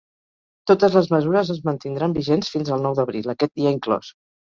Totes 0.69 0.95
les 0.99 1.09
mesures 1.15 1.51
es 1.55 1.59
mantindran 1.69 2.15
vigents 2.15 2.49
fins 2.55 2.73
al 2.77 2.81
nou 2.87 2.97
d’abril, 3.01 3.29
aquest 3.35 3.53
dia 3.61 3.75
inclòs. 3.77 4.11